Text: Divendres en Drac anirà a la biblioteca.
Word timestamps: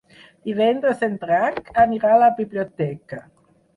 Divendres 0.47 1.03
en 1.07 1.13
Drac 1.25 1.69
anirà 1.85 2.15
a 2.15 2.19
la 2.25 2.31
biblioteca. 2.41 3.21